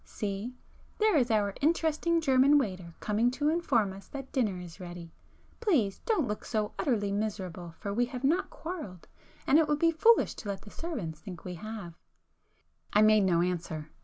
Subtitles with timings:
[0.03, 0.55] See,
[0.97, 5.13] there is our interesting German waiter coming to inform us that dinner is ready;
[5.59, 9.07] please don't look so utterly miserable, for we have not quarrelled,
[9.45, 11.93] and it would be foolish to let the servants think we have."
[12.91, 13.91] I made no answer.